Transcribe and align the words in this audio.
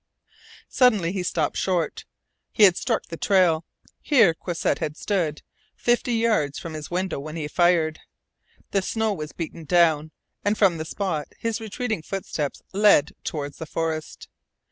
Suddenly 0.67 1.11
he 1.11 1.21
stopped 1.21 1.57
short. 1.57 2.05
He 2.51 2.63
had 2.63 2.75
struck 2.75 3.03
the 3.05 3.17
trail. 3.17 3.65
Here 4.01 4.33
Croisset 4.33 4.79
had 4.79 4.97
stood, 4.97 5.43
fifty 5.75 6.13
yards 6.15 6.57
from 6.57 6.73
his 6.73 6.89
window, 6.89 7.19
when 7.19 7.35
he 7.35 7.47
fired. 7.47 7.99
The 8.71 8.81
snow 8.81 9.13
was 9.13 9.31
beaten 9.31 9.63
down, 9.63 10.09
and 10.43 10.57
from 10.57 10.79
the 10.79 10.85
spot 10.85 11.27
his 11.37 11.61
retreating 11.61 12.01
footsteps 12.01 12.63
led 12.73 13.13
toward 13.23 13.53
the 13.53 13.67
forest. 13.67 14.27